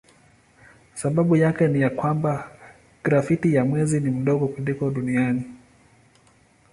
Sababu 0.93 1.35
yake 1.35 1.67
ni 1.67 1.81
ya 1.81 1.89
kwamba 1.89 2.49
graviti 3.03 3.53
ya 3.55 3.65
mwezi 3.65 3.99
ni 3.99 4.09
ndogo 4.11 4.47
kuliko 4.47 4.89
duniani. 4.89 5.43